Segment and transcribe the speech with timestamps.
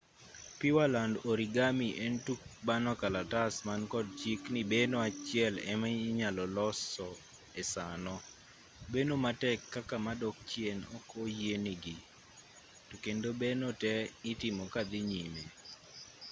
[0.59, 7.07] pureland origami en tuk bano kalatas mankod chik ni beno achiel ema inyalo loso
[7.61, 8.15] e sano
[8.91, 11.97] beno matek kaka madok chien ok oyienegi
[12.87, 13.93] to kendo beno te
[14.31, 15.43] itimimo kadhii nyime